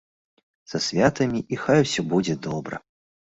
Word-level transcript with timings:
Са 0.71 0.79
святамі, 0.85 1.41
і 1.57 1.59
хай 1.65 1.77
усё 1.85 2.01
будзе 2.15 2.35
добра. 2.49 2.81